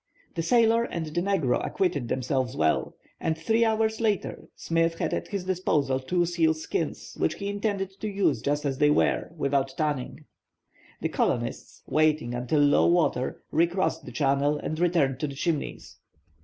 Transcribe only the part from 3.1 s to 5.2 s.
and three hours later Smith had